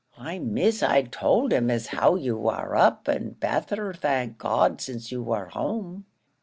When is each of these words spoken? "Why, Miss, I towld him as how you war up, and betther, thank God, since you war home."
"Why, 0.15 0.39
Miss, 0.39 0.81
I 0.81 1.03
towld 1.03 1.53
him 1.53 1.69
as 1.69 1.85
how 1.85 2.15
you 2.15 2.35
war 2.35 2.75
up, 2.75 3.07
and 3.07 3.39
betther, 3.39 3.93
thank 3.93 4.39
God, 4.39 4.81
since 4.81 5.11
you 5.11 5.21
war 5.21 5.49
home." 5.49 6.07